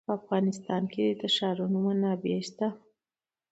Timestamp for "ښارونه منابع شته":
1.35-2.67